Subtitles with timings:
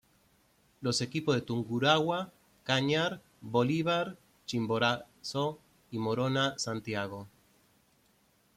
[0.81, 5.59] Los equipos de Tungurahua, Cañar, Bolívar, Chimborazo
[5.91, 7.27] y Morona Santiago.